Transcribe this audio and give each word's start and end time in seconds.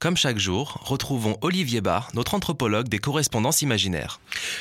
Comme 0.00 0.16
chaque 0.16 0.38
jour, 0.38 0.78
retrouvons 0.84 1.36
Olivier 1.40 1.80
Barr, 1.80 2.10
notre 2.14 2.34
anthropologue 2.34 2.88
des 2.88 3.00
correspondances 3.00 3.62
imaginaires. 3.62 4.20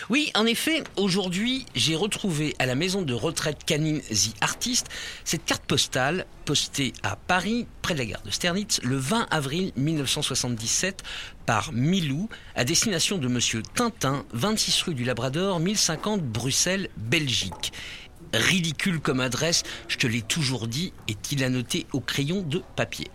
Oui, 0.10 0.32
en 0.34 0.48
effet, 0.48 0.84
aujourd'hui, 0.96 1.68
j'ai 1.76 1.96
retrouvé 1.96 2.56
à 2.58 2.66
la 2.66 2.74
maison 2.74 3.04
de 3.04 3.14
retraite 3.14 3.64
canine 3.64 4.02
The 4.02 4.34
Artist 4.42 4.88
cette 5.26 5.46
carte 5.46 5.64
postale 5.64 6.26
postée 6.46 6.92
à 7.04 7.16
Paris, 7.16 7.68
près 7.84 7.94
de 7.94 8.00
la 8.00 8.06
gare 8.06 8.24
de 8.24 8.32
Sternitz, 8.32 8.80
le 8.82 8.98
20 8.98 9.28
avril 9.30 9.74
1977 9.76 11.04
par 11.46 11.72
Milou, 11.72 12.30
à 12.56 12.64
destination 12.64 13.20
de 13.20 13.28
Monsieur 13.28 13.62
Tintin, 13.62 14.26
26 14.34 14.82
rue 14.82 14.96
du 14.96 15.04
Labrador, 15.04 15.60
1050 15.60 16.24
Bruxelles, 16.24 16.90
Belgique. 16.98 17.74
Ridicule 18.34 19.00
comme 19.00 19.20
adresse, 19.20 19.62
je 19.88 19.98
te 19.98 20.08
l'ai 20.08 20.24
toujours 20.24 20.68
dit, 20.68 20.94
est-il 21.08 21.44
a 21.44 21.50
noté 21.50 21.86
au 21.94 22.00
crayon 22.00 22.42
de 22.42 22.64
papier. 22.76 23.12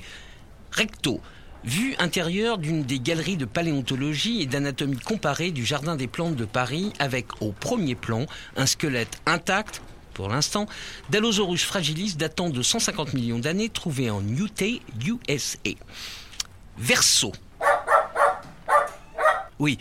Recto, 0.70 1.20
Vue 1.64 1.94
intérieure 2.00 2.58
d'une 2.58 2.82
des 2.82 2.98
galeries 2.98 3.36
de 3.36 3.44
paléontologie 3.44 4.42
et 4.42 4.46
d'anatomie 4.46 4.98
comparée 4.98 5.52
du 5.52 5.64
Jardin 5.64 5.94
des 5.94 6.08
Plantes 6.08 6.34
de 6.34 6.44
Paris 6.44 6.92
avec 6.98 7.40
au 7.40 7.52
premier 7.52 7.94
plan 7.94 8.26
un 8.56 8.66
squelette 8.66 9.20
intact, 9.26 9.80
pour 10.12 10.28
l'instant, 10.28 10.66
d'Allosaurus 11.10 11.64
fragilis 11.64 12.16
datant 12.16 12.50
de 12.50 12.62
150 12.62 13.14
millions 13.14 13.38
d'années 13.38 13.68
trouvé 13.68 14.10
en 14.10 14.26
Utah, 14.26 14.64
USA. 15.06 15.70
Verso. 16.78 17.32
Oui, 19.60 19.78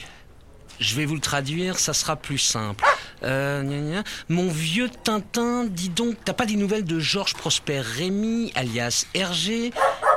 je 0.80 0.96
vais 0.96 1.06
vous 1.06 1.16
le 1.16 1.22
traduire, 1.22 1.80
ça 1.80 1.94
sera 1.94 2.16
plus 2.16 2.38
simple. 2.38 2.86
Euh, 3.24 4.02
Mon 4.30 4.50
vieux 4.50 4.90
Tintin, 5.04 5.66
dis 5.66 5.90
donc, 5.90 6.16
t'as 6.24 6.34
pas 6.34 6.46
des 6.46 6.56
nouvelles 6.56 6.86
de 6.86 7.00
Georges 7.00 7.34
Prosper 7.34 7.82
Rémy, 7.82 8.52
alias 8.56 9.06
Hergé 9.16 9.72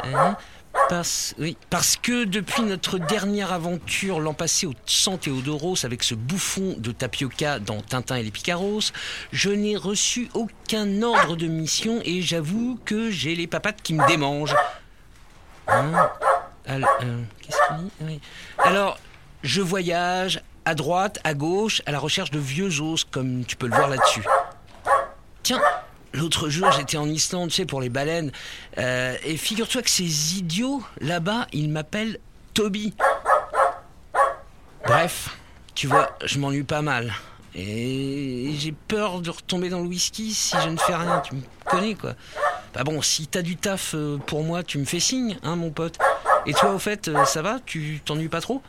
hein? 0.05 0.37
Parce, 0.89 1.35
oui, 1.39 1.57
parce 1.71 1.97
que 1.97 2.25
depuis 2.25 2.63
notre 2.63 2.99
dernière 2.99 3.53
aventure 3.53 4.21
l'an 4.21 4.35
passé 4.35 4.67
au 4.67 4.75
San 4.87 5.19
Théodoros 5.19 5.85
avec 5.85 6.03
ce 6.03 6.15
bouffon 6.15 6.75
de 6.79 6.93
tapioca 6.93 7.59
dans 7.59 7.81
Tintin 7.81 8.17
et 8.17 8.23
les 8.23 8.31
Picaros, 8.31 8.93
je 9.33 9.51
n'ai 9.51 9.77
reçu 9.77 10.29
aucun 10.35 11.03
ordre 11.03 11.37
de 11.37 11.47
mission 11.47 12.01
et 12.05 12.23
j'avoue 12.23 12.79
que 12.85 13.11
j'ai 13.11 13.35
les 13.35 13.47
papates 13.47 13.83
qui 13.83 13.95
me 13.95 14.07
démangent. 14.07 14.57
Hein 15.69 16.11
euh, 16.69 17.23
Alors, 18.59 18.99
je 19.43 19.61
voyage 19.61 20.43
à 20.65 20.75
droite, 20.75 21.19
à 21.25 21.35
gauche, 21.35 21.83
à 21.87 21.93
la 21.93 21.99
recherche 21.99 22.31
de 22.31 22.39
vieux 22.39 22.81
os, 22.81 23.05
comme 23.05 23.45
tu 23.45 23.57
peux 23.57 23.67
le 23.67 23.75
voir 23.75 23.89
là-dessus. 23.89 24.25
Tiens, 25.43 25.61
L'autre 26.15 26.49
jour, 26.49 26.71
j'étais 26.71 26.97
en 26.97 27.09
Islande, 27.09 27.51
tu 27.51 27.57
sais, 27.57 27.67
pour 27.67 27.81
les 27.81 27.89
baleines. 27.89 28.31
Euh, 28.79 29.17
et 29.25 29.37
figure-toi 29.37 29.83
que 29.83 29.91
ces 29.91 30.39
idiots, 30.39 30.81
là-bas, 31.01 31.49
ils 31.53 31.69
m'appellent 31.69 32.21
Toby. 32.55 32.95
Bref, 34.87 35.37
tu 35.75 35.89
vois, 35.89 36.17
je 36.25 36.39
m'ennuie 36.39 36.63
pas 36.63 36.83
mal. 36.83 37.13
Et 37.57 38.53
j'ai 38.59 38.71
peur 38.71 39.23
de 39.23 39.31
retomber 39.31 39.71
dans 39.71 39.81
le 39.81 39.89
whisky 39.89 40.33
si 40.33 40.57
je 40.63 40.69
ne 40.69 40.77
fais 40.77 40.95
rien. 40.95 41.21
Tu 41.21 41.35
me 41.35 41.43
connais, 41.65 41.97
quoi. 41.97 42.15
Bah 42.75 42.85
bon, 42.85 43.03
si 43.03 43.27
t'as 43.27 43.43
du 43.43 43.57
taf 43.57 43.95
euh, 43.95 44.17
pour 44.19 44.45
moi, 44.45 44.63
tu 44.63 44.79
me 44.79 44.85
fais 44.85 45.01
signe, 45.01 45.37
hein, 45.43 45.57
mon 45.57 45.71
pote. 45.71 45.99
Et 46.47 46.53
toi, 46.55 46.73
au 46.73 46.79
fait, 46.79 47.09
euh, 47.09 47.25
ça 47.25 47.43
va 47.43 47.59
Tu 47.67 48.01
t'ennuies 48.05 48.29
pas 48.29 48.41
trop? 48.41 48.63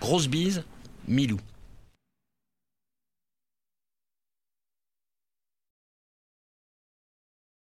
Grosse 0.00 0.28
bise, 0.28 0.62
Milou. 1.08 1.40